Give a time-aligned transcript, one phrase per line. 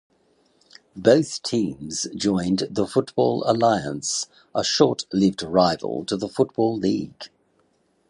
[0.95, 7.29] Both teams joined the Football Alliance, a short-lived rival to the Football League.